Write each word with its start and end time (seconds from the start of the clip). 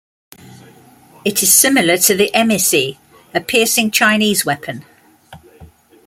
It 1.23 1.43
is 1.43 1.53
similar 1.53 1.95
to 1.95 2.15
the 2.15 2.31
emeici, 2.33 2.97
a 3.35 3.39
piercing 3.39 3.91
Chinese 3.91 4.43
weapon. 4.43 4.83